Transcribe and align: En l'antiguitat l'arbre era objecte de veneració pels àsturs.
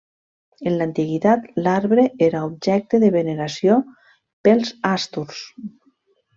En 0.69 0.73
l'antiguitat 0.77 1.43
l'arbre 1.65 2.07
era 2.29 2.41
objecte 2.47 3.01
de 3.05 3.13
veneració 3.19 3.79
pels 4.49 4.75
àsturs. 4.97 5.47